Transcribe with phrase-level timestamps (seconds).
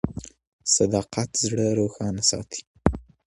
[0.75, 2.61] صداقت زړه روښانه ساتي.